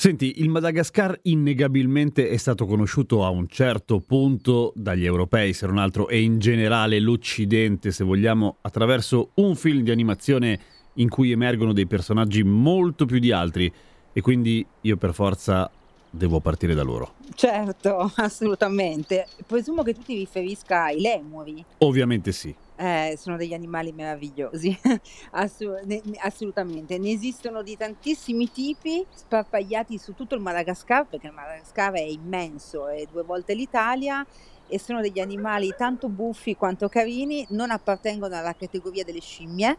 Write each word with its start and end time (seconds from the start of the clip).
Senti, 0.00 0.40
il 0.40 0.48
Madagascar 0.48 1.18
innegabilmente 1.24 2.30
è 2.30 2.38
stato 2.38 2.64
conosciuto 2.64 3.22
a 3.22 3.28
un 3.28 3.46
certo 3.48 4.00
punto 4.00 4.72
dagli 4.74 5.04
europei, 5.04 5.52
se 5.52 5.66
non 5.66 5.76
altro, 5.76 6.08
e 6.08 6.22
in 6.22 6.38
generale 6.38 6.98
l'Occidente, 7.00 7.90
se 7.90 8.02
vogliamo, 8.02 8.56
attraverso 8.62 9.32
un 9.34 9.54
film 9.56 9.82
di 9.82 9.90
animazione 9.90 10.58
in 10.94 11.10
cui 11.10 11.32
emergono 11.32 11.74
dei 11.74 11.86
personaggi 11.86 12.42
molto 12.42 13.04
più 13.04 13.18
di 13.18 13.30
altri. 13.30 13.70
E 14.14 14.20
quindi 14.22 14.66
io 14.80 14.96
per 14.96 15.12
forza 15.12 15.70
devo 16.10 16.40
partire 16.40 16.74
da 16.74 16.82
loro. 16.82 17.14
Certo, 17.34 18.10
assolutamente. 18.16 19.26
Presumo 19.46 19.82
che 19.82 19.94
tu 19.94 20.02
ti 20.02 20.16
riferisca 20.16 20.84
ai 20.84 21.00
lemuri. 21.00 21.64
Ovviamente 21.78 22.32
sì. 22.32 22.54
Eh, 22.76 23.14
sono 23.18 23.36
degli 23.36 23.52
animali 23.52 23.92
meravigliosi, 23.92 24.74
Assu- 25.32 25.80
ne- 25.84 26.00
assolutamente. 26.20 26.98
Ne 26.98 27.10
esistono 27.10 27.62
di 27.62 27.76
tantissimi 27.76 28.50
tipi, 28.50 29.04
sparpagliati 29.14 29.98
su 29.98 30.14
tutto 30.14 30.34
il 30.34 30.40
Madagascar, 30.40 31.06
perché 31.06 31.26
il 31.26 31.34
Madagascar 31.34 31.92
è 31.92 32.00
immenso, 32.00 32.88
è 32.88 33.04
due 33.10 33.22
volte 33.22 33.54
l'Italia 33.54 34.26
e 34.66 34.78
sono 34.78 35.02
degli 35.02 35.20
animali 35.20 35.74
tanto 35.76 36.08
buffi 36.08 36.54
quanto 36.54 36.88
carini, 36.88 37.44
non 37.50 37.70
appartengono 37.70 38.34
alla 38.36 38.54
categoria 38.54 39.04
delle 39.04 39.20
scimmie, 39.20 39.76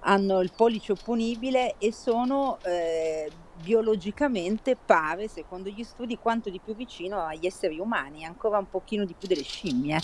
hanno 0.00 0.40
il 0.40 0.52
pollice 0.56 0.92
opponibile 0.92 1.74
e 1.76 1.92
sono 1.92 2.58
eh, 2.62 3.28
biologicamente 3.62 4.76
pare, 4.76 5.28
secondo 5.28 5.68
gli 5.68 5.82
studi, 5.82 6.18
quanto 6.18 6.50
di 6.50 6.60
più 6.62 6.74
vicino 6.74 7.18
agli 7.18 7.46
esseri 7.46 7.78
umani, 7.78 8.24
ancora 8.24 8.58
un 8.58 8.68
pochino 8.68 9.04
di 9.04 9.14
più 9.18 9.28
delle 9.28 9.42
scimmie 9.42 9.98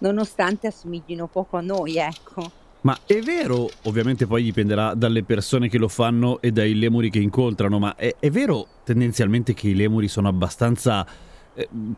nonostante 0.00 0.66
assomiglino 0.68 1.26
poco 1.26 1.56
a 1.56 1.60
noi, 1.60 1.96
ecco. 1.96 2.50
Ma 2.80 2.96
è 3.04 3.18
vero, 3.20 3.68
ovviamente 3.84 4.26
poi 4.26 4.42
dipenderà 4.42 4.94
dalle 4.94 5.24
persone 5.24 5.68
che 5.68 5.78
lo 5.78 5.88
fanno 5.88 6.40
e 6.40 6.52
dai 6.52 6.78
lemuri 6.78 7.10
che 7.10 7.18
incontrano, 7.18 7.78
ma 7.78 7.96
è, 7.96 8.14
è 8.18 8.30
vero 8.30 8.66
tendenzialmente 8.84 9.52
che 9.52 9.68
i 9.68 9.74
lemuri 9.74 10.06
sono 10.06 10.28
abbastanza 10.28 11.04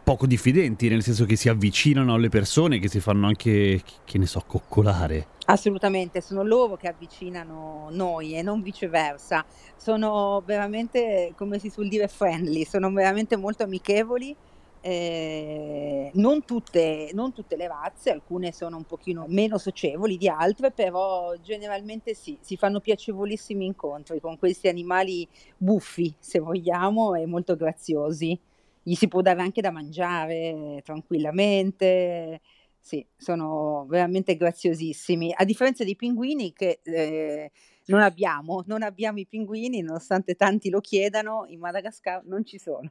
poco 0.03 0.27
diffidenti, 0.27 0.89
nel 0.89 1.03
senso 1.03 1.25
che 1.25 1.37
si 1.37 1.49
avvicinano 1.49 2.15
alle 2.15 2.29
persone, 2.29 2.79
che 2.79 2.89
si 2.89 3.01
fanno 3.01 3.27
anche, 3.27 3.83
che 4.05 4.19
ne 4.19 4.27
so, 4.27 4.43
coccolare. 4.47 5.29
Assolutamente, 5.47 6.21
sono 6.21 6.43
loro 6.43 6.77
che 6.77 6.89
avvicinano 6.89 7.89
noi 7.91 8.35
e 8.35 8.43
non 8.43 8.63
viceversa. 8.63 9.45
Sono 9.77 10.43
veramente, 10.45 11.33
come 11.37 11.59
si 11.59 11.71
suol 11.71 11.89
dire, 11.89 12.09
friendly, 12.09 12.65
sono 12.65 12.91
veramente 12.93 13.37
molto 13.37 13.63
amichevoli 13.65 14.37
eh, 14.83 16.11
non, 16.15 16.45
tutte, 16.45 17.11
non, 17.13 17.33
tutte, 17.33 17.57
le 17.57 17.69
razze, 17.69 18.11
alcune 18.11 18.53
sono 18.53 18.79
un 18.79 18.85
pochino 18.85 19.27
meno 19.29 19.59
socievoli 19.59 20.17
di 20.17 20.29
altre, 20.29 20.71
però 20.71 21.35
generalmente 21.43 22.15
sì, 22.15 22.39
si 22.41 22.57
fanno 22.57 22.81
piacevolissimi 22.81 23.67
incontri 23.67 24.21
con 24.21 24.39
questi 24.39 24.69
animali 24.69 25.29
buffi, 25.57 26.15
se 26.19 26.39
vogliamo, 26.39 27.15
e 27.15 27.27
molto 27.27 27.57
graziosi. 27.57 28.39
Gli 28.83 28.95
si 28.95 29.09
può 29.09 29.21
dare 29.21 29.41
anche 29.43 29.61
da 29.61 29.71
mangiare 29.71 30.81
tranquillamente, 30.85 32.41
sì, 32.81 33.07
sono 33.17 33.87
veramente 33.89 34.37
graziosissimi, 34.37 35.33
a 35.37 35.45
differenza 35.45 35.85
dei 35.85 35.97
pinguini 35.97 36.53
che 36.53 36.81
eh, 36.83 37.51
non 37.87 38.01
abbiamo, 38.01 38.65
non 38.67 38.83
abbiamo 38.83 39.19
i 39.19 39.27
pinguini, 39.27 39.83
nonostante 39.83 40.35
tanti 40.35 40.71
lo 40.71 40.81
chiedano, 40.81 41.45
in 41.49 41.61
Madagascar 41.61 42.25
non 42.25 42.45
ci 42.45 42.59
sono. 42.59 42.91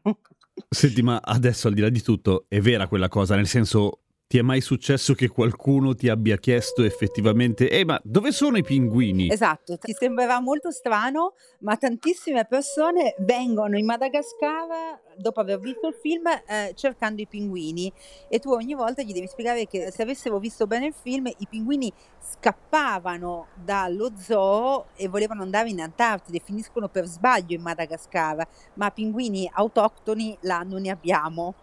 Senti, 0.69 1.01
ma 1.01 1.19
adesso 1.23 1.67
al 1.67 1.73
di 1.73 1.81
là 1.81 1.89
di 1.89 2.01
tutto, 2.01 2.45
è 2.47 2.59
vera 2.59 2.87
quella 2.87 3.07
cosa, 3.07 3.35
nel 3.35 3.47
senso 3.47 4.01
ti 4.29 4.37
è 4.37 4.43
mai 4.43 4.61
successo 4.61 5.15
che 5.15 5.27
qualcuno 5.27 5.95
ti 5.95 6.07
abbia 6.07 6.37
chiesto 6.37 6.83
effettivamente, 6.83 7.67
eh 7.67 7.83
ma 7.83 7.99
dove 8.03 8.31
sono 8.31 8.57
i 8.57 8.63
pinguini? 8.63 9.27
Esatto, 9.31 9.79
ti 9.79 9.91
sembrerà 9.91 10.39
molto 10.39 10.69
strano, 10.69 11.33
ma 11.61 11.75
tantissime 11.77 12.45
persone 12.45 13.15
vengono 13.17 13.75
in 13.75 13.85
Madagascar 13.85 14.99
dopo 15.17 15.39
aver 15.39 15.59
visto 15.59 15.87
il 15.87 15.95
film 15.95 16.27
eh, 16.27 16.73
cercando 16.75 17.21
i 17.23 17.25
pinguini 17.25 17.91
e 18.27 18.37
tu 18.37 18.51
ogni 18.51 18.75
volta 18.75 19.01
gli 19.01 19.13
devi 19.13 19.25
spiegare 19.25 19.65
che 19.65 19.89
se 19.89 20.03
avessero 20.03 20.37
visto 20.37 20.67
bene 20.67 20.85
il 20.85 20.93
film 20.93 21.25
i 21.25 21.47
pinguini 21.49 21.91
scappavano 22.19 23.47
dallo 23.55 24.11
zoo 24.15 24.89
e 24.95 25.07
volevano 25.07 25.41
andare 25.41 25.69
in 25.69 25.81
Antartide, 25.81 26.39
finiscono 26.39 26.87
per 26.87 27.07
sbaglio 27.07 27.55
in 27.55 27.63
Madagascar, 27.63 28.47
ma 28.75 28.91
pinguini 28.91 29.49
autoctoni 29.51 30.37
là 30.41 30.59
non 30.59 30.81
ne 30.81 30.91
abbiamo. 30.91 31.55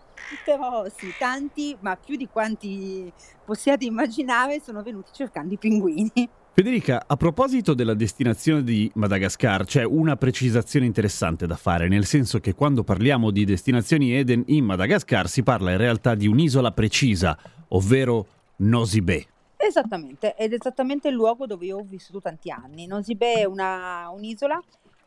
Però 0.44 0.86
sì, 0.88 1.12
tanti, 1.18 1.76
ma 1.80 1.96
più 1.96 2.16
di 2.16 2.28
quanti 2.30 3.12
possiate 3.44 3.84
immaginare, 3.84 4.60
sono 4.60 4.82
venuti 4.82 5.10
cercando 5.12 5.54
i 5.54 5.58
pinguini. 5.58 6.28
Federica, 6.52 7.04
a 7.06 7.16
proposito 7.16 7.74
della 7.74 7.92
destinazione 7.92 8.64
di 8.64 8.90
Madagascar, 8.94 9.66
c'è 9.66 9.84
una 9.84 10.16
precisazione 10.16 10.86
interessante 10.86 11.46
da 11.46 11.54
fare, 11.54 11.86
nel 11.86 12.06
senso 12.06 12.40
che 12.40 12.54
quando 12.54 12.82
parliamo 12.82 13.30
di 13.30 13.44
destinazioni 13.44 14.14
Eden 14.14 14.42
in 14.46 14.64
Madagascar 14.64 15.28
si 15.28 15.42
parla 15.42 15.72
in 15.72 15.76
realtà 15.76 16.14
di 16.14 16.26
un'isola 16.26 16.72
precisa, 16.72 17.36
ovvero 17.68 18.26
Nosibè. 18.56 19.22
Esattamente, 19.58 20.34
ed 20.34 20.52
è 20.52 20.56
esattamente 20.56 21.08
il 21.08 21.14
luogo 21.14 21.44
dove 21.44 21.66
io 21.66 21.76
ho 21.76 21.84
vissuto 21.86 22.20
tanti 22.20 22.50
anni. 22.50 22.86
Nosibè 22.86 23.40
è 23.40 23.44
una, 23.44 24.08
un'isola 24.08 24.58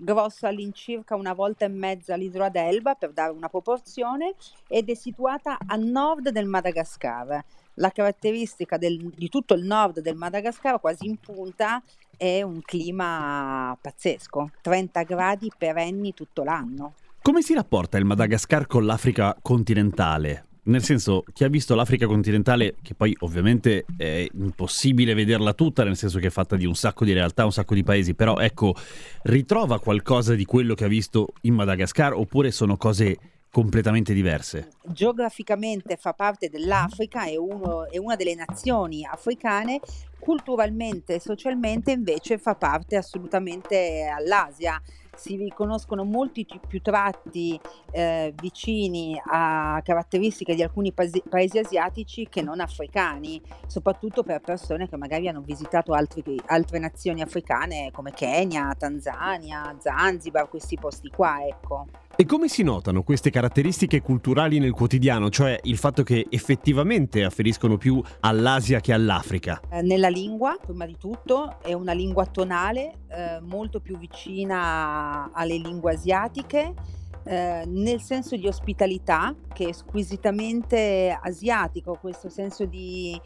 grossa 0.02 0.48
all'incirca 0.48 1.16
una 1.16 1.34
volta 1.34 1.66
e 1.66 1.68
mezza 1.68 2.16
l'isola 2.16 2.50
d'Elba, 2.50 2.96
per 2.96 3.12
dare 3.12 3.32
una 3.32 3.50
proporzione, 3.50 4.34
ed 4.68 4.90
è 4.90 4.94
situata 4.94 5.58
a 5.66 5.76
nord 5.76 6.30
del 6.30 6.48
Madagascar. 6.48 7.44
La 7.76 7.92
caratteristica 7.92 8.78
del, 8.78 9.12
di 9.16 9.30
tutto 9.30 9.54
il 9.54 9.64
nord 9.64 10.00
del 10.00 10.16
Madagascar, 10.16 10.80
quasi 10.80 11.08
in 11.08 11.18
punta, 11.18 11.82
è 12.18 12.42
un 12.42 12.62
clima 12.62 13.78
pazzesco, 13.80 14.52
30 14.62 15.04
gradi 15.04 15.52
perenni 15.58 16.14
tutto 16.14 16.44
l'anno. 16.44 16.94
Come 17.22 17.42
si 17.42 17.54
rapporta 17.54 17.98
il 17.98 18.06
Madagascar 18.06 18.68
con 18.68 18.86
l'Africa 18.86 19.38
continentale? 19.42 20.49
Nel 20.70 20.84
senso, 20.84 21.24
chi 21.34 21.44
ha 21.44 21.48
visto 21.48 21.74
l'Africa 21.74 22.06
continentale, 22.06 22.76
che 22.84 22.94
poi 22.94 23.16
ovviamente 23.22 23.86
è 23.98 24.28
impossibile 24.34 25.16
vederla 25.16 25.54
tutta, 25.54 25.84
nel 25.84 25.98
senso 25.98 26.20
che 26.20 26.28
è 26.28 26.30
fatta 26.30 26.56
di 26.56 26.68
un 26.68 26.76
sacco 26.76 27.06
di 27.06 27.12
realtà, 27.12 27.44
un 27.44 27.52
sacco 27.52 27.74
di 27.74 27.84
paesi, 27.84 28.14
però 28.14 28.38
ecco, 28.38 28.76
ritrova 29.24 29.80
qualcosa 29.80 30.36
di 30.36 30.46
quello 30.46 30.76
che 30.76 30.86
ha 30.86 30.88
visto 30.88 31.30
in 31.42 31.56
Madagascar 31.56 32.14
oppure 32.14 32.52
sono 32.52 32.78
cose 32.78 33.18
completamente 33.50 34.14
diverse? 34.14 34.70
Geograficamente 34.84 35.98
fa 35.98 36.14
parte 36.14 36.50
dell'Africa, 36.50 37.24
è, 37.24 37.36
uno, 37.36 37.90
è 37.90 37.98
una 37.98 38.16
delle 38.16 38.36
nazioni 38.36 39.04
africane, 39.04 39.80
culturalmente 40.20 41.16
e 41.16 41.20
socialmente 41.20 41.92
invece 41.92 42.38
fa 42.38 42.54
parte 42.54 42.96
assolutamente 42.96 44.08
all'Asia 44.08 44.80
si 45.20 45.36
riconoscono 45.36 46.06
molti 46.06 46.48
più 46.66 46.82
tratti 46.82 47.60
eh, 47.92 48.34
vicini 48.40 49.22
a 49.24 49.82
caratteristiche 49.84 50.56
di 50.56 50.64
alcuni 50.64 50.94
paesi, 50.94 51.22
paesi, 51.28 51.60
asiatici 51.60 52.28
che 52.30 52.42
non 52.42 52.62
africani, 52.62 53.42
soprattutto 53.68 54.24
per 54.24 54.40
persone 54.40 54.88
che 54.88 54.96
magari 54.96 55.28
hanno 55.28 55.42
visitato 55.42 55.94
altri, 55.94 56.40
altre 56.46 56.80
nazioni 56.80 57.22
africane 57.22 57.92
come 57.92 58.12
Kenya, 58.12 58.74
Tanzania, 58.78 59.76
Zanzibar, 59.78 60.48
questi 60.48 60.78
posti 60.78 61.10
qua, 61.10 61.46
ecco. 61.46 61.88
E 62.22 62.26
come 62.26 62.50
si 62.50 62.64
notano 62.64 63.02
queste 63.02 63.30
caratteristiche 63.30 64.02
culturali 64.02 64.60
nel 64.60 64.74
quotidiano, 64.74 65.30
cioè 65.30 65.58
il 65.64 65.78
fatto 65.78 66.04
che 66.04 66.28
effettivamente 66.30 67.24
afferiscono 67.24 67.78
più 67.78 68.04
all'Asia 68.20 68.82
che 68.82 68.92
all'Africa? 68.92 69.62
Eh, 69.70 69.82
nella 69.84 70.10
lingua, 70.10 70.58
prima 70.62 70.86
di 70.86 70.98
tutto, 71.00 71.60
è 71.62 71.72
una 71.72 71.94
lingua 71.94 72.26
tonale 72.26 73.04
eh, 73.08 73.40
molto 73.40 73.80
più 73.80 73.98
vicina 73.98 75.32
alle 75.32 75.56
lingue 75.56 75.94
asiatiche. 75.94 76.74
Eh, 77.24 77.64
nel 77.66 78.02
senso 78.02 78.36
di 78.36 78.48
ospitalità 78.48 79.34
che 79.54 79.70
è 79.70 79.72
squisitamente 79.72 81.18
asiatico, 81.22 81.98
questo 82.02 82.28
senso 82.28 82.66
di 82.66 83.18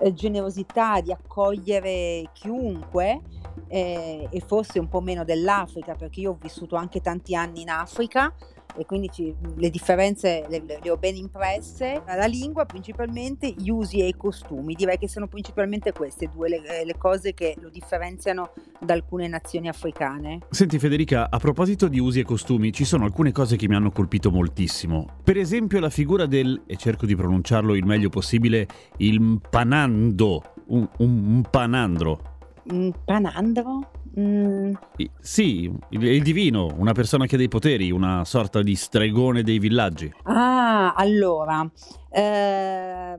eh, 0.00 0.12
generosità, 0.12 1.00
di 1.00 1.12
accogliere 1.12 2.28
chiunque, 2.32 3.20
eh, 3.68 4.28
e 4.30 4.40
forse 4.46 4.78
un 4.78 4.88
po' 4.88 5.00
meno 5.00 5.24
dell'Africa, 5.24 5.94
perché 5.94 6.20
io 6.20 6.32
ho 6.32 6.38
vissuto 6.40 6.76
anche 6.76 7.00
tanti 7.00 7.34
anni 7.34 7.62
in 7.62 7.70
Africa 7.70 8.32
e 8.76 8.86
quindi 8.86 9.10
ci, 9.10 9.34
le 9.56 9.70
differenze 9.70 10.44
le, 10.48 10.62
le, 10.66 10.90
ho 10.90 10.96
ben 10.96 11.16
impresse. 11.16 12.02
La 12.06 12.26
lingua 12.26 12.64
principalmente, 12.64 13.52
gli 13.56 13.70
usi 13.70 14.00
e 14.00 14.08
i 14.08 14.16
costumi, 14.16 14.74
direi 14.74 14.98
che 14.98 15.08
sono 15.08 15.26
principalmente 15.26 15.92
queste 15.92 16.30
due 16.32 16.48
le, 16.48 16.84
le 16.84 16.96
cose 16.96 17.34
che 17.34 17.56
lo 17.60 17.68
differenziano 17.68 18.52
da 18.78 18.94
alcune 18.94 19.28
nazioni 19.28 19.68
africane. 19.68 20.40
Senti 20.50 20.78
Federica, 20.78 21.30
a 21.30 21.38
proposito 21.38 21.88
di 21.88 21.98
usi 21.98 22.20
e 22.20 22.24
costumi, 22.24 22.72
ci 22.72 22.84
sono 22.84 23.04
alcune 23.04 23.32
cose 23.32 23.56
che 23.56 23.68
mi 23.68 23.74
hanno 23.74 23.90
colpito 23.90 24.30
moltissimo. 24.30 25.06
Per 25.22 25.36
esempio 25.36 25.80
la 25.80 25.90
figura 25.90 26.26
del, 26.26 26.62
e 26.66 26.76
cerco 26.76 27.06
di 27.06 27.16
pronunciarlo 27.16 27.74
il 27.74 27.84
meglio 27.84 28.08
possibile, 28.08 28.66
il 28.98 29.40
panando, 29.48 30.42
un, 30.66 30.88
un 30.98 31.42
panandro. 31.50 32.38
Un 32.64 32.92
panandro? 33.04 33.90
Mm. 34.18 34.72
Sì, 35.20 35.72
il, 35.90 36.04
il, 36.04 36.22
divino, 36.22 36.68
una 36.76 36.92
persona 36.92 37.26
che 37.26 37.36
ha 37.36 37.38
dei 37.38 37.48
poteri, 37.48 37.90
una 37.90 38.24
sorta 38.24 38.62
di 38.62 38.74
stregone 38.74 39.42
dei 39.42 39.58
villaggi. 39.58 40.12
Ah, 40.24 40.94
allora, 40.94 41.68
eh, 42.10 43.16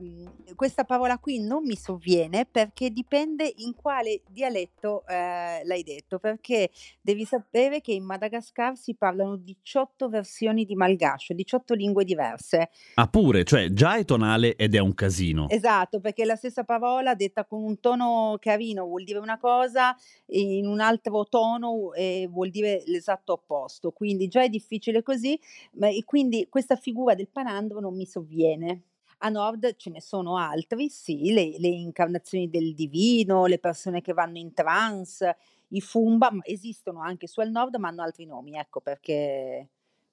questa 0.54 0.84
parola 0.84 1.18
qui 1.18 1.40
non 1.40 1.64
mi 1.64 1.76
sovviene 1.76 2.46
perché 2.50 2.90
dipende 2.90 3.50
in 3.56 3.74
quale 3.74 4.22
dialetto 4.28 5.04
eh, 5.06 5.62
l'hai 5.64 5.82
detto, 5.82 6.18
perché 6.18 6.70
devi 7.00 7.24
sapere 7.24 7.80
che 7.80 7.92
in 7.92 8.04
Madagascar 8.04 8.76
si 8.76 8.94
parlano 8.94 9.36
18 9.36 10.08
versioni 10.08 10.64
di 10.64 10.74
malgascio, 10.74 11.34
18 11.34 11.74
lingue 11.74 12.04
diverse. 12.04 12.70
Ah 12.94 13.08
pure, 13.08 13.44
cioè 13.44 13.72
già 13.72 13.96
è 13.96 14.04
tonale 14.04 14.56
ed 14.56 14.74
è 14.74 14.78
un 14.78 14.94
casino. 14.94 15.48
Esatto, 15.48 16.00
perché 16.00 16.24
la 16.24 16.36
stessa 16.36 16.64
parola 16.64 17.14
detta 17.14 17.44
con 17.44 17.62
un 17.62 17.80
tono 17.80 18.36
carino 18.40 18.84
vuol 18.84 19.04
dire 19.04 19.18
una 19.18 19.38
cosa, 19.38 19.96
in 20.26 20.66
un 20.66 20.80
altro 20.80 21.26
tono 21.28 21.92
eh, 21.94 22.28
vuol 22.30 22.50
dire 22.50 22.82
l'esatto 22.86 23.32
opposto, 23.32 23.90
quindi 23.90 24.28
già 24.28 24.42
è 24.42 24.48
difficile 24.48 25.02
così, 25.02 25.38
ma, 25.72 25.88
e 25.88 26.04
quindi 26.04 26.46
questa 26.48 26.76
figura 26.76 27.14
del 27.14 27.28
panandro 27.28 27.80
non 27.80 27.96
mi 27.96 28.06
sovviene. 28.06 28.81
A 29.24 29.28
nord 29.28 29.76
ce 29.76 29.90
ne 29.90 30.00
sono 30.00 30.36
altri, 30.36 30.88
sì, 30.88 31.32
le, 31.32 31.54
le 31.58 31.68
incarnazioni 31.68 32.50
del 32.50 32.74
divino, 32.74 33.46
le 33.46 33.60
persone 33.60 34.00
che 34.00 34.12
vanno 34.12 34.38
in 34.38 34.52
trance, 34.52 35.36
i 35.68 35.80
Fumba, 35.80 36.32
ma 36.32 36.42
esistono 36.44 37.00
anche 37.00 37.28
su 37.28 37.38
al 37.38 37.50
nord, 37.50 37.76
ma 37.76 37.86
hanno 37.86 38.02
altri 38.02 38.26
nomi, 38.26 38.56
ecco 38.56 38.80
perché 38.80 39.68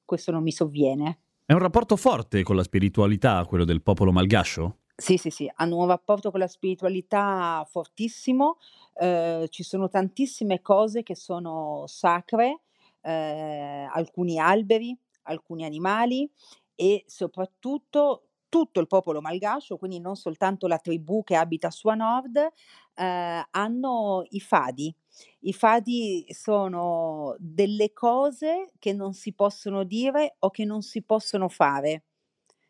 questo 0.06 0.32
non 0.32 0.44
mi 0.44 0.52
sovviene. 0.52 1.22
È 1.44 1.54
un 1.54 1.60
rapporto 1.60 1.96
forte 1.96 2.44
con 2.44 2.56
la 2.56 2.62
spiritualità, 2.62 3.44
quello 3.46 3.66
del 3.66 3.82
popolo 3.82 4.12
malgascio? 4.12 4.78
Sì, 4.96 5.18
sì, 5.18 5.32
sì, 5.32 5.52
hanno 5.56 5.78
un 5.78 5.88
rapporto 5.88 6.30
con 6.30 6.40
la 6.40 6.48
spiritualità 6.48 7.66
fortissimo, 7.68 8.58
eh, 8.94 9.48
ci 9.50 9.64
sono 9.64 9.90
tantissime 9.90 10.62
cose 10.62 11.02
che 11.02 11.16
sono 11.16 11.86
sacre, 11.88 12.60
eh, 13.02 13.88
alcuni 13.92 14.38
alberi, 14.38 14.96
alcuni 15.24 15.66
animali 15.66 16.30
e 16.76 17.04
soprattutto 17.08 18.29
tutto 18.50 18.80
il 18.80 18.88
popolo 18.88 19.22
malgascio, 19.22 19.78
quindi 19.78 20.00
non 20.00 20.16
soltanto 20.16 20.68
la 20.68 20.80
tribù 20.80 21.24
che 21.24 21.36
abita 21.36 21.70
su 21.70 21.88
a 21.88 21.96
nord, 21.96 22.36
eh, 22.38 23.48
hanno 23.52 24.26
i 24.30 24.40
fadi. 24.40 24.94
I 25.42 25.54
fadi 25.54 26.26
sono 26.30 27.36
delle 27.38 27.94
cose 27.94 28.72
che 28.80 28.94
non 28.94 29.14
si 29.14 29.34
possono 29.34 29.84
dire 29.84 30.36
o 30.40 30.50
che 30.50 30.66
non 30.66 30.82
si 30.82 31.04
possono 31.04 31.48
fare. 31.48 32.04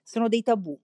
Sono 0.04 0.28
dei 0.28 0.44
tabù. 0.44 0.80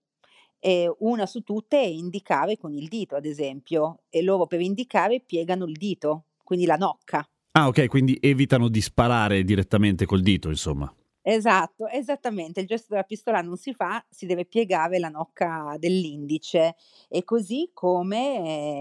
E 0.59 0.91
una 0.99 1.25
su 1.25 1.41
tutte 1.41 1.79
è 1.79 1.85
indicare 1.85 2.57
con 2.57 2.73
il 2.73 2.87
dito, 2.87 3.15
ad 3.15 3.25
esempio, 3.25 4.03
e 4.09 4.23
loro 4.23 4.47
per 4.47 4.61
indicare 4.61 5.19
piegano 5.19 5.65
il 5.65 5.77
dito, 5.77 6.25
quindi 6.43 6.65
la 6.65 6.75
nocca. 6.75 7.27
Ah, 7.51 7.67
ok, 7.67 7.87
quindi 7.87 8.17
evitano 8.19 8.67
di 8.67 8.81
sparare 8.81 9.43
direttamente 9.43 10.05
col 10.05 10.21
dito, 10.21 10.49
insomma. 10.49 10.91
Esatto, 11.27 11.87
esattamente, 11.87 12.59
il 12.59 12.67
gesto 12.67 12.85
della 12.89 13.01
pistola 13.01 13.41
non 13.41 13.57
si 13.57 13.73
fa, 13.73 14.05
si 14.11 14.27
deve 14.27 14.45
piegare 14.45 14.99
la 14.99 15.09
nocca 15.09 15.75
dell'indice 15.79 16.75
e 17.09 17.23
così 17.23 17.71
come 17.73 18.19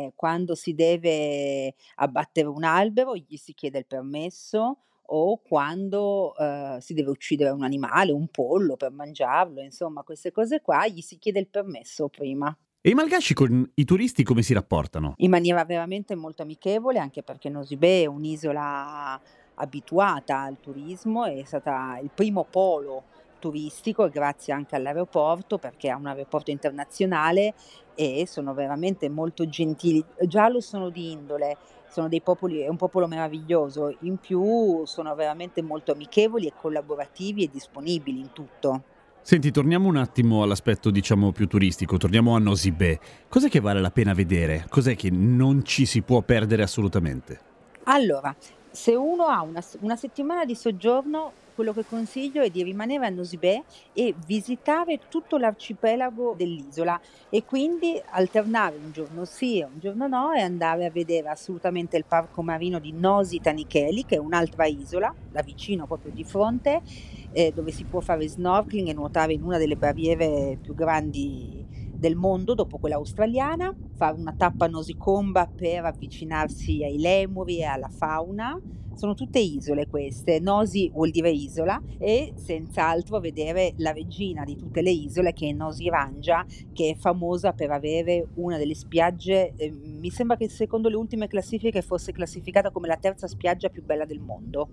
eh, 0.08 0.12
quando 0.14 0.54
si 0.54 0.74
deve 0.74 1.74
abbattere 1.94 2.48
un 2.48 2.62
albero 2.62 3.16
gli 3.16 3.36
si 3.38 3.54
chiede 3.54 3.78
il 3.78 3.86
permesso 3.86 4.80
o 5.06 5.40
quando 5.40 6.36
eh, 6.36 6.76
si 6.82 6.92
deve 6.92 7.08
uccidere 7.08 7.48
un 7.48 7.62
animale, 7.62 8.12
un 8.12 8.28
pollo 8.28 8.76
per 8.76 8.90
mangiarlo, 8.90 9.62
insomma 9.62 10.02
queste 10.02 10.30
cose 10.30 10.60
qua 10.60 10.86
gli 10.86 11.00
si 11.00 11.16
chiede 11.16 11.40
il 11.40 11.48
permesso 11.48 12.10
prima. 12.10 12.54
E 12.82 12.90
i 12.90 12.94
malgasci 12.94 13.32
con 13.32 13.66
i 13.76 13.84
turisti 13.86 14.22
come 14.22 14.42
si 14.42 14.52
rapportano? 14.52 15.14
In 15.16 15.30
maniera 15.30 15.64
veramente 15.64 16.14
molto 16.14 16.42
amichevole, 16.42 16.98
anche 16.98 17.22
perché 17.22 17.48
Nosibè 17.48 18.02
è 18.02 18.06
un'isola 18.06 19.18
abituata 19.54 20.40
al 20.40 20.56
turismo, 20.60 21.24
è 21.24 21.42
stata 21.44 21.98
il 22.02 22.10
primo 22.12 22.46
polo 22.48 23.04
turistico 23.38 24.08
grazie 24.08 24.54
anche 24.54 24.74
all'aeroporto 24.74 25.58
perché 25.58 25.90
ha 25.90 25.96
un 25.96 26.06
aeroporto 26.06 26.50
internazionale 26.50 27.52
e 27.94 28.26
sono 28.26 28.54
veramente 28.54 29.08
molto 29.10 29.46
gentili, 29.46 30.02
già 30.22 30.48
lo 30.48 30.60
sono 30.60 30.88
di 30.88 31.12
indole, 31.12 31.58
sono 31.88 32.08
dei 32.08 32.22
popoli, 32.22 32.60
è 32.60 32.68
un 32.68 32.76
popolo 32.76 33.06
meraviglioso, 33.06 33.96
in 34.00 34.16
più 34.16 34.84
sono 34.86 35.14
veramente 35.14 35.62
molto 35.62 35.92
amichevoli 35.92 36.46
e 36.46 36.52
collaborativi 36.58 37.44
e 37.44 37.50
disponibili 37.52 38.18
in 38.18 38.32
tutto. 38.32 38.82
Senti, 39.20 39.50
torniamo 39.50 39.88
un 39.88 39.96
attimo 39.96 40.42
all'aspetto 40.42 40.90
diciamo 40.90 41.32
più 41.32 41.46
turistico, 41.46 41.96
torniamo 41.96 42.34
a 42.34 42.38
Nosibè. 42.38 42.98
Cos'è 43.28 43.48
che 43.48 43.60
vale 43.60 43.80
la 43.80 43.90
pena 43.90 44.12
vedere? 44.12 44.66
Cos'è 44.68 44.96
che 44.96 45.10
non 45.10 45.64
ci 45.64 45.86
si 45.86 46.02
può 46.02 46.20
perdere 46.22 46.62
assolutamente? 46.62 47.40
Allora, 47.84 48.34
se 48.74 48.92
uno 48.96 49.26
ha 49.26 49.40
una, 49.40 49.62
una 49.80 49.94
settimana 49.94 50.44
di 50.44 50.56
soggiorno, 50.56 51.30
quello 51.54 51.72
che 51.72 51.84
consiglio 51.88 52.42
è 52.42 52.50
di 52.50 52.64
rimanere 52.64 53.06
a 53.06 53.08
Nosibè 53.08 53.62
e 53.92 54.12
visitare 54.26 55.02
tutto 55.08 55.38
l'arcipelago 55.38 56.34
dell'isola 56.36 57.00
e 57.30 57.44
quindi 57.44 58.02
alternare 58.10 58.74
un 58.74 58.90
giorno 58.90 59.24
sì 59.24 59.60
e 59.60 59.64
un 59.64 59.78
giorno 59.78 60.08
no 60.08 60.32
e 60.32 60.40
andare 60.40 60.86
a 60.86 60.90
vedere 60.90 61.28
assolutamente 61.28 61.96
il 61.96 62.04
parco 62.04 62.42
marino 62.42 62.80
di 62.80 62.90
Nosi 62.90 63.40
Tanicheli, 63.40 64.04
che 64.04 64.16
è 64.16 64.18
un'altra 64.18 64.66
isola, 64.66 65.14
da 65.30 65.42
vicino 65.42 65.86
proprio 65.86 66.10
di 66.10 66.24
fronte, 66.24 66.82
eh, 67.30 67.52
dove 67.54 67.70
si 67.70 67.84
può 67.84 68.00
fare 68.00 68.26
snorkeling 68.26 68.88
e 68.88 68.92
nuotare 68.92 69.34
in 69.34 69.44
una 69.44 69.58
delle 69.58 69.76
barriere 69.76 70.58
più 70.60 70.74
grandi 70.74 71.63
del 72.04 72.16
mondo 72.16 72.52
dopo 72.52 72.76
quella 72.76 72.96
australiana, 72.96 73.74
fare 73.94 74.20
una 74.20 74.34
tappa 74.36 74.66
nosicomba 74.66 75.46
per 75.46 75.86
avvicinarsi 75.86 76.84
ai 76.84 76.98
lemuri 76.98 77.60
e 77.60 77.64
alla 77.64 77.88
fauna. 77.88 78.60
Sono 78.92 79.14
tutte 79.14 79.38
isole 79.38 79.86
queste, 79.86 80.38
Nosi 80.38 80.90
vuol 80.90 81.10
dire 81.10 81.30
isola 81.30 81.80
e 81.98 82.34
senz'altro 82.36 83.20
vedere 83.20 83.72
la 83.78 83.90
regina 83.90 84.44
di 84.44 84.54
tutte 84.54 84.82
le 84.82 84.90
isole 84.90 85.32
che 85.32 85.48
è 85.48 85.52
Nosi 85.52 85.88
Rangia, 85.88 86.44
che 86.74 86.90
è 86.90 86.94
famosa 86.94 87.54
per 87.54 87.70
avere 87.70 88.28
una 88.34 88.58
delle 88.58 88.74
spiagge, 88.74 89.54
eh, 89.56 89.72
mi 89.72 90.10
sembra 90.10 90.36
che 90.36 90.50
secondo 90.50 90.90
le 90.90 90.96
ultime 90.96 91.26
classifiche 91.26 91.80
fosse 91.80 92.12
classificata 92.12 92.70
come 92.70 92.86
la 92.86 92.98
terza 92.98 93.26
spiaggia 93.26 93.70
più 93.70 93.82
bella 93.82 94.04
del 94.04 94.20
mondo 94.20 94.68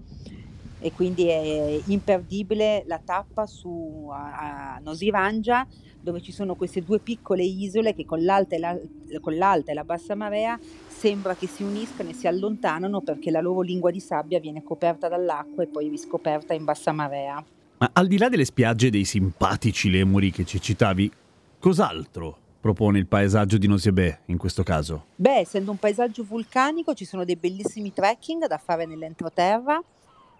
e 0.82 0.92
quindi 0.92 1.28
è 1.28 1.80
imperdibile 1.86 2.84
la 2.88 3.00
tappa 3.04 3.46
su 3.46 4.10
a, 4.12 4.74
a 4.76 4.80
Nosiranja 4.84 5.68
dove 6.02 6.22
ci 6.22 6.32
sono 6.32 6.56
queste 6.56 6.84
due 6.84 7.00
piccole 7.00 7.44
isole 7.44 7.94
che 7.94 8.06
con 8.06 8.24
l'alta, 8.24 8.56
e 8.56 8.60
la, 8.60 8.78
con 9.22 9.38
l'alta 9.38 9.72
e 9.72 9.76
la 9.76 9.84
bassa 9.84 10.16
marea 10.16 10.60
sembra 10.88 11.36
che 11.36 11.48
si 11.48 11.62
uniscano 11.62 12.10
e 12.10 12.14
si 12.14 12.28
allontanano 12.28 13.02
perché 13.02 13.30
la 13.30 13.40
loro 13.40 13.62
lingua 13.62 13.92
di 13.92 14.00
sabbia 14.00 14.40
viene 14.40 14.64
coperta 14.64 15.08
dall'acqua 15.08 15.64
e 15.64 15.68
poi 15.68 15.90
riscoperta 15.90 16.54
in 16.54 16.64
bassa 16.64 16.92
marea. 16.92 17.44
Ma 17.78 17.90
al 17.94 18.08
di 18.08 18.18
là 18.18 18.30
delle 18.30 18.46
spiagge 18.46 18.90
dei 18.90 19.06
simpatici 19.06 19.90
lemuri 19.90 20.32
che 20.32 20.44
ci 20.44 20.60
citavi, 20.60 21.12
cos'altro 21.60 22.38
propone 22.60 23.00
il 23.00 23.08
paesaggio 23.08 23.58
di 23.58 23.68
Nosebè 23.68 24.20
in 24.26 24.38
questo 24.38 24.62
caso? 24.64 25.06
Beh, 25.16 25.40
essendo 25.40 25.72
un 25.72 25.78
paesaggio 25.78 26.24
vulcanico 26.24 26.94
ci 26.94 27.06
sono 27.06 27.26
dei 27.26 27.36
bellissimi 27.36 27.92
trekking 27.94 28.48
da 28.48 28.58
fare 28.58 28.86
nell'entroterra 28.86 29.82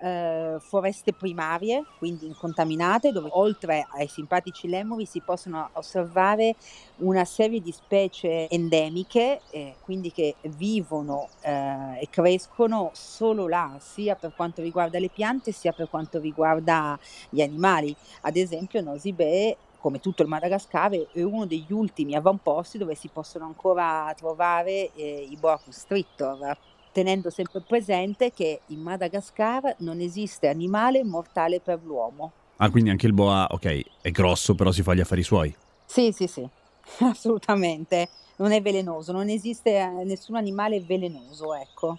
eh, 0.02 0.58
foreste 0.60 1.14
primarie, 1.14 1.84
quindi 1.98 2.26
incontaminate, 2.26 3.12
dove 3.12 3.30
oltre 3.32 3.86
ai 3.92 4.08
simpatici 4.08 4.68
lemuri 4.68 5.06
si 5.06 5.22
possono 5.22 5.70
osservare 5.74 6.56
una 6.98 7.26
serie 7.26 7.62
di 7.62 7.72
specie 7.72 8.50
endemiche, 8.50 9.42
eh, 9.52 9.76
quindi 9.84 10.12
che 10.12 10.36
vivono 10.42 11.30
eh, 11.42 12.02
e 12.02 12.08
crescono 12.10 12.90
solo 12.94 13.48
là, 13.48 13.78
sia 13.80 14.16
per 14.16 14.34
quanto 14.36 14.62
riguarda 14.62 15.00
le 15.00 15.10
piante 15.10 15.52
sia 15.52 15.72
per 15.72 15.90
quanto 15.90 16.20
riguarda 16.20 16.98
gli 17.30 17.42
animali. 17.42 17.96
Ad 18.22 18.36
esempio 18.36 18.82
Nosibè 18.82 19.56
come 19.82 20.00
tutto 20.00 20.22
il 20.22 20.28
Madagascar, 20.28 20.92
è 20.92 21.24
uno 21.24 21.48
degli 21.48 21.74
ultimi 21.74 22.14
avamposti 22.14 22.78
dove 22.78 22.94
si 22.94 23.10
possono 23.12 23.46
ancora 23.46 24.14
trovare 24.16 24.92
eh, 24.94 25.28
i 25.28 25.36
boa 25.38 25.58
constrictor 25.58 26.56
tenendo 26.92 27.30
sempre 27.30 27.62
presente 27.62 28.32
che 28.32 28.62
in 28.68 28.82
Madagascar 28.82 29.76
non 29.80 30.00
esiste 30.00 30.48
animale 30.48 31.04
mortale 31.04 31.60
per 31.60 31.80
l'uomo. 31.84 32.32
Ah, 32.58 32.70
quindi 32.70 32.90
anche 32.90 33.08
il 33.08 33.14
boa, 33.14 33.48
ok, 33.50 33.82
è 34.02 34.12
grosso, 34.12 34.54
però 34.54 34.72
si 34.72 34.84
fa 34.84 34.94
gli 34.94 35.00
affari 35.00 35.24
suoi. 35.24 35.54
Sì, 35.86 36.12
sì, 36.12 36.28
sì, 36.28 36.48
assolutamente. 37.00 38.10
Non 38.38 38.52
è 38.52 38.62
velenoso, 38.62 39.12
non 39.12 39.30
esiste 39.30 39.78
eh, 39.78 40.04
nessun 40.04 40.36
animale 40.36 40.82
velenoso, 40.82 41.54
ecco. 41.54 41.98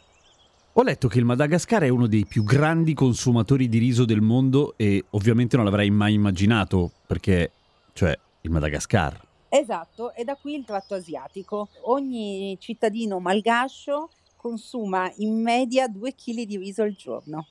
Ho 0.75 0.82
letto 0.82 1.06
che 1.06 1.18
il 1.18 1.25
Madagascar 1.25 1.82
è 1.82 1.88
uno 1.88 2.06
dei 2.06 2.25
più 2.25 2.44
grandi 2.44 2.94
consumatori 2.94 3.68
di 3.68 3.78
riso 3.78 4.04
del 4.04 4.22
mondo 4.22 4.75
e 4.76 5.04
ovviamente 5.11 5.56
non 5.56 5.66
l'avrei 5.66 5.90
mai 5.90 6.14
immaginato 6.14 6.90
perché, 7.06 7.52
cioè, 7.92 8.18
il 8.40 8.50
Madagascar. 8.50 9.20
Esatto, 9.50 10.14
e 10.14 10.25
da 10.25 10.34
qui 10.37 10.54
il 10.54 10.64
tratto 10.64 10.94
asiatico. 10.94 11.68
Ogni 11.82 12.56
cittadino 12.58 13.18
malgascio 13.18 14.08
consuma 14.42 15.08
in 15.18 15.40
media 15.40 15.87
2 15.87 16.14
kg 16.16 16.42
di 16.42 16.56
riso 16.56 16.82
al 16.82 16.96
giorno. 16.96 17.46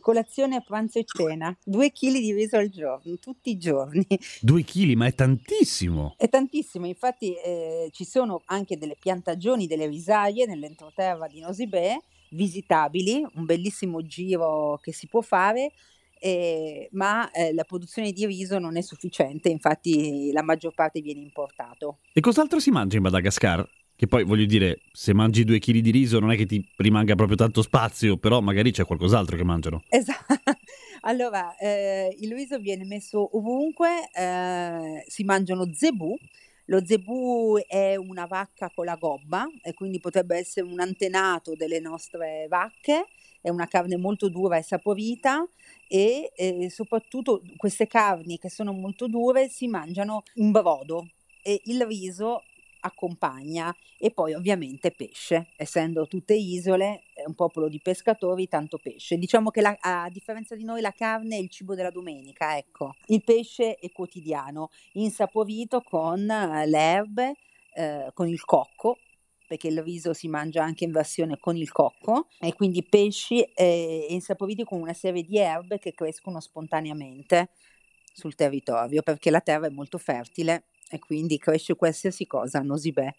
Colazione, 0.00 0.62
pranzo 0.66 0.98
e 0.98 1.04
cena, 1.04 1.54
2 1.62 1.92
kg 1.92 2.12
di 2.12 2.32
riso 2.32 2.56
al 2.56 2.70
giorno, 2.70 3.18
tutti 3.18 3.50
i 3.50 3.58
giorni. 3.58 4.06
2 4.40 4.64
kg, 4.64 4.94
ma 4.94 5.06
è 5.06 5.14
tantissimo! 5.14 6.14
È 6.16 6.30
tantissimo, 6.30 6.86
infatti 6.86 7.34
eh, 7.34 7.90
ci 7.92 8.06
sono 8.06 8.40
anche 8.46 8.78
delle 8.78 8.96
piantagioni 8.98 9.66
delle 9.66 9.86
risaie 9.86 10.46
nell'entroterra 10.46 11.28
di 11.28 11.40
Nosibè, 11.40 11.98
visitabili, 12.30 13.26
un 13.34 13.44
bellissimo 13.44 14.00
giro 14.00 14.78
che 14.82 14.94
si 14.94 15.06
può 15.06 15.20
fare, 15.20 15.72
eh, 16.18 16.88
ma 16.92 17.30
eh, 17.32 17.52
la 17.52 17.64
produzione 17.64 18.12
di 18.12 18.24
riso 18.24 18.58
non 18.58 18.78
è 18.78 18.80
sufficiente, 18.80 19.50
infatti 19.50 20.32
la 20.32 20.42
maggior 20.42 20.72
parte 20.72 21.02
viene 21.02 21.20
importato. 21.20 21.98
E 22.14 22.20
cos'altro 22.20 22.58
si 22.58 22.70
mangia 22.70 22.96
in 22.96 23.02
Madagascar? 23.02 23.68
Che 24.00 24.06
poi 24.06 24.24
voglio 24.24 24.46
dire, 24.46 24.80
se 24.92 25.12
mangi 25.12 25.44
due 25.44 25.58
chili 25.58 25.82
di 25.82 25.90
riso 25.90 26.20
non 26.20 26.32
è 26.32 26.36
che 26.38 26.46
ti 26.46 26.66
rimanga 26.76 27.14
proprio 27.16 27.36
tanto 27.36 27.60
spazio, 27.60 28.16
però 28.16 28.40
magari 28.40 28.72
c'è 28.72 28.86
qualcos'altro 28.86 29.36
che 29.36 29.44
mangiano. 29.44 29.82
Esatto. 29.90 30.40
Allora, 31.02 31.54
eh, 31.58 32.16
il 32.18 32.32
riso 32.32 32.58
viene 32.58 32.86
messo 32.86 33.36
ovunque, 33.36 34.08
eh, 34.14 35.04
si 35.06 35.22
mangiano 35.22 35.70
zebù. 35.74 36.16
Lo 36.64 36.82
zebù 36.82 37.58
è 37.66 37.96
una 37.96 38.24
vacca 38.24 38.70
con 38.74 38.86
la 38.86 38.96
gobba 38.96 39.46
e 39.60 39.74
quindi 39.74 40.00
potrebbe 40.00 40.38
essere 40.38 40.64
un 40.64 40.80
antenato 40.80 41.54
delle 41.54 41.78
nostre 41.78 42.46
vacche, 42.48 43.04
è 43.42 43.50
una 43.50 43.66
carne 43.66 43.98
molto 43.98 44.30
dura 44.30 44.56
e 44.56 44.62
saporita 44.62 45.46
e 45.86 46.32
eh, 46.34 46.70
soprattutto 46.70 47.42
queste 47.58 47.86
carni 47.86 48.38
che 48.38 48.48
sono 48.48 48.72
molto 48.72 49.08
dure 49.08 49.50
si 49.50 49.66
mangiano 49.66 50.22
in 50.36 50.52
brodo 50.52 51.06
e 51.42 51.60
il 51.64 51.84
riso 51.84 52.44
accompagna 52.80 53.74
e 53.98 54.10
poi 54.10 54.34
ovviamente 54.34 54.90
pesce, 54.90 55.48
essendo 55.56 56.06
tutte 56.06 56.34
isole, 56.34 57.02
è 57.12 57.24
un 57.26 57.34
popolo 57.34 57.68
di 57.68 57.80
pescatori, 57.80 58.48
tanto 58.48 58.78
pesce. 58.78 59.18
Diciamo 59.18 59.50
che 59.50 59.60
la, 59.60 59.76
a 59.80 60.08
differenza 60.10 60.54
di 60.54 60.64
noi 60.64 60.80
la 60.80 60.92
carne 60.92 61.36
è 61.36 61.40
il 61.40 61.50
cibo 61.50 61.74
della 61.74 61.90
domenica, 61.90 62.56
ecco. 62.56 62.94
Il 63.06 63.22
pesce 63.22 63.74
è 63.74 63.90
quotidiano, 63.90 64.70
insaporito 64.92 65.80
con 65.82 66.24
le 66.24 66.78
erbe, 66.78 67.34
eh, 67.74 68.10
con 68.14 68.28
il 68.28 68.42
cocco, 68.44 68.98
perché 69.50 69.66
il 69.66 69.82
riso 69.82 70.12
si 70.12 70.28
mangia 70.28 70.62
anche 70.62 70.84
in 70.84 70.92
versione 70.92 71.36
con 71.40 71.56
il 71.56 71.72
cocco 71.72 72.28
e 72.38 72.54
quindi 72.54 72.84
pesci 72.84 73.42
eh, 73.42 74.06
insaporiti 74.10 74.62
con 74.62 74.80
una 74.80 74.92
serie 74.92 75.24
di 75.24 75.38
erbe 75.38 75.80
che 75.80 75.92
crescono 75.92 76.38
spontaneamente 76.38 77.48
sul 78.12 78.36
territorio 78.36 79.02
perché 79.02 79.28
la 79.30 79.40
terra 79.40 79.66
è 79.66 79.70
molto 79.70 79.98
fertile 79.98 80.66
e 80.90 80.98
quindi 80.98 81.38
cresce 81.38 81.74
qualsiasi 81.74 82.26
cosa 82.26 82.58
a 82.58 82.62
Nosibè. 82.62 83.14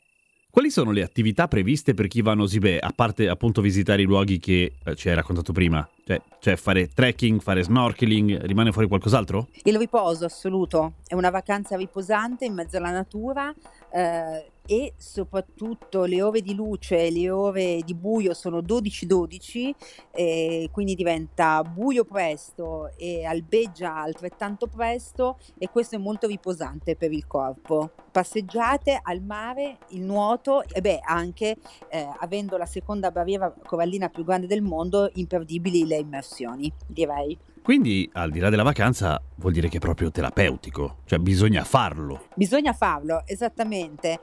Quali 0.51 0.69
sono 0.69 0.91
le 0.91 1.01
attività 1.01 1.47
previste 1.47 1.93
per 1.93 2.07
chi 2.07 2.21
va 2.21 2.31
a 2.31 2.35
Nosibè, 2.35 2.77
a 2.81 2.91
parte 2.93 3.29
appunto 3.29 3.61
visitare 3.61 4.01
i 4.01 4.05
luoghi 4.05 4.37
che 4.37 4.73
eh, 4.83 4.95
ci 4.95 5.07
hai 5.07 5.15
raccontato 5.15 5.53
prima? 5.53 5.87
Cioè, 6.05 6.21
cioè, 6.41 6.57
fare 6.57 6.89
trekking, 6.89 7.39
fare 7.39 7.63
snorkeling, 7.63 8.41
rimane 8.41 8.73
fuori 8.73 8.89
qualcos'altro? 8.89 9.47
Il 9.63 9.77
riposo 9.77 10.25
assoluto, 10.25 10.95
è 11.07 11.13
una 11.13 11.29
vacanza 11.29 11.77
riposante 11.77 12.43
in 12.43 12.53
mezzo 12.53 12.75
alla 12.75 12.91
natura 12.91 13.53
eh, 13.93 14.45
e 14.71 14.93
soprattutto 14.95 16.05
le 16.05 16.21
ore 16.21 16.39
di 16.39 16.55
luce 16.55 17.07
e 17.07 17.11
le 17.11 17.29
ore 17.29 17.81
di 17.83 17.93
buio 17.93 18.33
sono 18.33 18.59
12-12, 18.59 19.71
eh, 20.11 20.69
quindi 20.71 20.95
diventa 20.95 21.61
buio 21.61 22.05
presto 22.05 22.89
e 22.95 23.25
albeggia 23.25 23.97
altrettanto 23.97 24.67
presto 24.67 25.37
e 25.57 25.67
questo 25.67 25.95
è 25.95 25.97
molto 25.97 26.25
riposante 26.25 26.95
per 26.95 27.11
il 27.11 27.27
corpo. 27.27 27.91
Passeggiate 28.11 28.97
al 29.03 29.21
mare, 29.21 29.77
il 29.89 30.03
nuoto 30.03 30.63
e 30.63 30.79
beh 30.79 31.01
anche 31.03 31.57
eh, 31.89 32.07
avendo 32.19 32.55
la 32.55 32.65
seconda 32.65 33.11
barriera 33.11 33.53
corallina 33.65 34.07
più 34.07 34.23
grande 34.23 34.47
del 34.47 34.61
mondo, 34.61 35.11
imperdibili 35.15 35.85
le 35.85 35.97
immersioni, 35.97 36.71
direi. 36.87 37.37
Quindi, 37.61 38.09
al 38.13 38.31
di 38.31 38.39
là 38.39 38.49
della 38.49 38.63
vacanza, 38.63 39.21
vuol 39.35 39.53
dire 39.53 39.69
che 39.69 39.77
è 39.77 39.79
proprio 39.79 40.09
terapeutico, 40.09 40.97
cioè 41.05 41.19
bisogna 41.19 41.63
farlo. 41.63 42.25
Bisogna 42.33 42.73
farlo, 42.73 43.21
esattamente, 43.27 44.19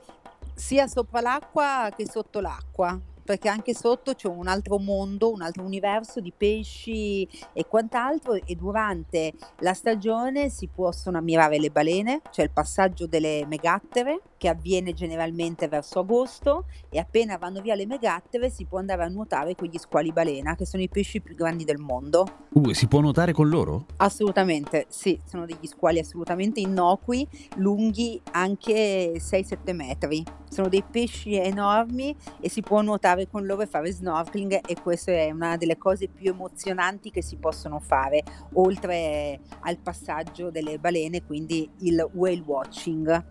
sia 0.58 0.88
sopra 0.88 1.20
l'acqua 1.20 1.88
che 1.96 2.04
sotto 2.08 2.40
l'acqua 2.40 3.00
perché 3.28 3.50
anche 3.50 3.74
sotto 3.74 4.14
c'è 4.14 4.26
un 4.26 4.48
altro 4.48 4.78
mondo, 4.78 5.30
un 5.30 5.42
altro 5.42 5.62
universo 5.62 6.18
di 6.18 6.32
pesci 6.34 7.28
e 7.52 7.66
quant'altro 7.66 8.32
e 8.32 8.54
durante 8.54 9.34
la 9.58 9.74
stagione 9.74 10.48
si 10.48 10.66
possono 10.74 11.18
ammirare 11.18 11.58
le 11.58 11.70
balene, 11.70 12.22
cioè 12.30 12.46
il 12.46 12.50
passaggio 12.50 13.06
delle 13.06 13.44
megattere 13.46 14.22
che 14.38 14.48
avviene 14.48 14.94
generalmente 14.94 15.68
verso 15.68 15.98
agosto 15.98 16.66
e 16.88 16.98
appena 16.98 17.36
vanno 17.36 17.60
via 17.60 17.74
le 17.74 17.84
megattere 17.84 18.48
si 18.48 18.64
può 18.64 18.78
andare 18.78 19.02
a 19.02 19.08
nuotare 19.08 19.54
con 19.54 19.68
gli 19.68 19.76
squali 19.76 20.12
balena 20.12 20.54
che 20.54 20.64
sono 20.64 20.82
i 20.82 20.88
pesci 20.88 21.20
più 21.20 21.34
grandi 21.34 21.64
del 21.64 21.78
mondo. 21.78 22.26
Uh, 22.50 22.72
si 22.72 22.86
può 22.86 23.00
nuotare 23.00 23.32
con 23.32 23.48
loro? 23.48 23.86
Assolutamente, 23.96 24.86
sì, 24.88 25.20
sono 25.26 25.44
degli 25.44 25.66
squali 25.66 25.98
assolutamente 25.98 26.60
innocui, 26.60 27.26
lunghi 27.56 28.20
anche 28.30 29.14
6-7 29.14 29.74
metri. 29.74 30.24
Sono 30.48 30.68
dei 30.68 30.82
pesci 30.82 31.34
enormi 31.34 32.16
e 32.40 32.48
si 32.48 32.62
può 32.62 32.80
nuotare 32.80 33.28
con 33.28 33.44
loro 33.44 33.62
e 33.62 33.66
fare 33.66 33.92
snorkeling 33.92 34.60
e 34.66 34.76
questa 34.80 35.12
è 35.12 35.30
una 35.30 35.56
delle 35.56 35.76
cose 35.76 36.08
più 36.08 36.30
emozionanti 36.30 37.10
che 37.10 37.22
si 37.22 37.36
possono 37.36 37.80
fare, 37.80 38.22
oltre 38.54 39.40
al 39.60 39.78
passaggio 39.78 40.50
delle 40.50 40.78
balene, 40.78 41.24
quindi 41.24 41.68
il 41.80 42.08
whale 42.14 42.42
watching. 42.46 43.24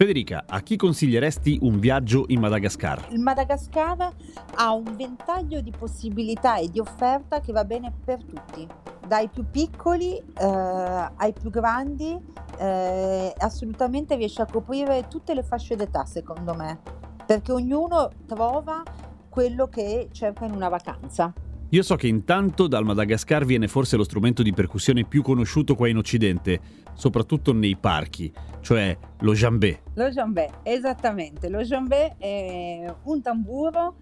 Federica, 0.00 0.44
a 0.48 0.62
chi 0.62 0.76
consiglieresti 0.76 1.58
un 1.60 1.78
viaggio 1.78 2.24
in 2.28 2.40
Madagascar? 2.40 3.08
Il 3.10 3.18
Madagascar 3.18 4.10
ha 4.54 4.72
un 4.72 4.96
ventaglio 4.96 5.60
di 5.60 5.70
possibilità 5.78 6.56
e 6.56 6.70
di 6.70 6.78
offerta 6.78 7.40
che 7.40 7.52
va 7.52 7.66
bene 7.66 7.92
per 8.02 8.24
tutti, 8.24 8.66
dai 9.06 9.28
più 9.28 9.44
piccoli 9.50 10.16
eh, 10.16 10.22
ai 10.42 11.34
più 11.38 11.50
grandi, 11.50 12.18
eh, 12.56 13.34
assolutamente 13.36 14.16
riesce 14.16 14.40
a 14.40 14.46
coprire 14.46 15.06
tutte 15.06 15.34
le 15.34 15.42
fasce 15.42 15.76
d'età 15.76 16.06
secondo 16.06 16.54
me, 16.54 16.80
perché 17.26 17.52
ognuno 17.52 18.08
trova 18.24 18.82
quello 19.28 19.68
che 19.68 20.08
cerca 20.12 20.46
in 20.46 20.54
una 20.54 20.70
vacanza. 20.70 21.30
Io 21.72 21.84
so 21.84 21.94
che 21.94 22.08
intanto 22.08 22.66
dal 22.66 22.84
Madagascar 22.84 23.44
viene 23.44 23.68
forse 23.68 23.96
lo 23.96 24.02
strumento 24.02 24.42
di 24.42 24.52
percussione 24.52 25.04
più 25.04 25.22
conosciuto 25.22 25.76
qua 25.76 25.86
in 25.86 25.98
Occidente, 25.98 26.60
soprattutto 26.94 27.52
nei 27.52 27.76
parchi, 27.76 28.32
cioè 28.60 28.98
lo 29.20 29.32
jambé. 29.34 29.82
Lo 29.94 30.08
jambé, 30.08 30.50
esattamente. 30.64 31.48
Lo 31.48 31.60
jambé 31.60 32.16
è 32.18 32.92
un 33.04 33.22
tamburo 33.22 33.98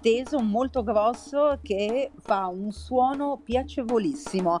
teso 0.00 0.40
molto 0.40 0.82
grosso 0.82 1.58
che 1.62 2.10
fa 2.20 2.46
un 2.46 2.70
suono 2.70 3.40
piacevolissimo 3.42 4.58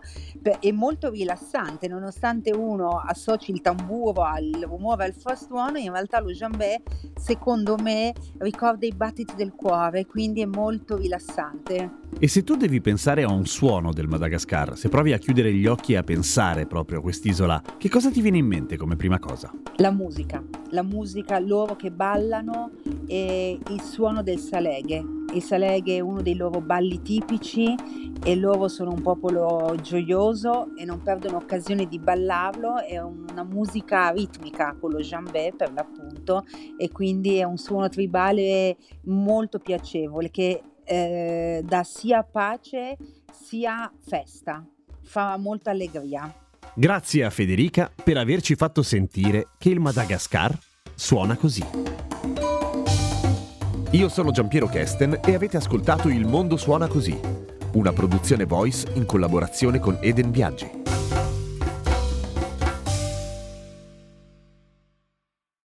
e 0.60 0.72
molto 0.72 1.10
rilassante. 1.10 1.88
Nonostante 1.88 2.52
uno 2.52 2.98
associ 2.98 3.50
il 3.50 3.60
tamburo 3.60 4.22
al 4.22 4.50
rumore 4.62 5.04
al 5.04 5.14
frastuono 5.14 5.78
in 5.78 5.92
realtà 5.92 6.20
lo 6.20 6.30
jambé 6.30 6.82
secondo 7.16 7.76
me 7.76 8.14
ricorda 8.38 8.86
i 8.86 8.92
battiti 8.92 9.34
del 9.34 9.52
cuore 9.54 10.06
quindi 10.06 10.40
è 10.40 10.46
molto 10.46 10.96
rilassante. 10.96 11.98
E 12.18 12.28
se 12.28 12.42
tu 12.42 12.56
devi 12.56 12.80
pensare 12.80 13.22
a 13.22 13.30
un 13.30 13.46
suono 13.46 13.92
del 13.92 14.08
Madagascar 14.08 14.76
se 14.76 14.88
provi 14.88 15.12
a 15.12 15.18
chiudere 15.18 15.52
gli 15.52 15.66
occhi 15.66 15.92
e 15.92 15.96
a 15.96 16.02
pensare 16.02 16.66
proprio 16.66 16.98
a 16.98 17.02
quest'isola 17.02 17.62
che 17.76 17.88
cosa 17.88 18.10
ti 18.10 18.20
viene 18.20 18.38
in 18.38 18.46
mente 18.46 18.76
come 18.76 18.96
prima 18.96 19.18
cosa? 19.18 19.50
La 19.76 19.90
musica 19.90 20.42
la 20.70 20.82
musica 20.82 21.38
loro 21.38 21.76
che 21.76 21.90
ballano 21.90 22.70
e 23.06 23.58
il 23.68 23.80
suono 23.82 24.22
del 24.22 24.38
saleghe. 24.38 25.04
Il 25.32 25.42
saleghe 25.42 25.96
è 25.96 26.00
uno 26.00 26.22
dei 26.22 26.34
loro 26.34 26.60
balli 26.60 27.02
tipici 27.02 27.74
e 28.22 28.34
loro 28.34 28.68
sono 28.68 28.90
un 28.90 29.00
popolo 29.00 29.74
gioioso 29.80 30.74
e 30.76 30.84
non 30.84 31.02
perdono 31.02 31.36
occasione 31.36 31.86
di 31.86 31.98
ballarlo, 31.98 32.78
è 32.78 33.00
una 33.00 33.44
musica 33.44 34.10
ritmica 34.10 34.76
con 34.78 34.90
lo 34.90 34.98
jambé 34.98 35.52
per 35.56 35.72
l'appunto 35.72 36.44
e 36.76 36.90
quindi 36.90 37.36
è 37.36 37.44
un 37.44 37.56
suono 37.56 37.88
tribale 37.88 38.76
molto 39.04 39.58
piacevole 39.58 40.30
che 40.30 40.62
eh, 40.84 41.62
dà 41.64 41.82
sia 41.84 42.24
pace 42.24 42.96
sia 43.30 43.90
festa, 44.00 44.64
fa 45.02 45.36
molta 45.36 45.70
allegria. 45.70 46.49
Grazie 46.74 47.24
a 47.24 47.30
Federica 47.30 47.90
per 48.02 48.16
averci 48.16 48.54
fatto 48.54 48.82
sentire 48.82 49.48
che 49.58 49.70
il 49.70 49.80
Madagascar 49.80 50.56
suona 50.94 51.36
così. 51.36 51.64
Io 53.90 54.08
sono 54.08 54.30
Giampiero 54.30 54.68
Kesten 54.68 55.20
e 55.24 55.34
avete 55.34 55.56
ascoltato 55.56 56.08
Il 56.08 56.26
mondo 56.26 56.56
suona 56.56 56.86
così, 56.86 57.18
una 57.72 57.92
produzione 57.92 58.44
voice 58.44 58.86
in 58.94 59.04
collaborazione 59.04 59.80
con 59.80 59.98
Eden 60.00 60.30
Viaggi. 60.30 60.79